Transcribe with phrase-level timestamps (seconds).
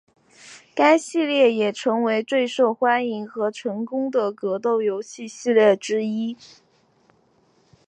[0.73, 6.35] 该系列也成为了最受欢迎和成功的格斗游戏系列之一。